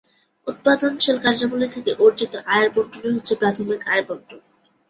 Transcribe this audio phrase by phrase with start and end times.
[0.47, 4.39] উৎপাদনশীল কার্যাবলি থেকে অর্জিত আয়ের বণ্টনই হচ্ছে প্রাথমিক আয়বণ্টন।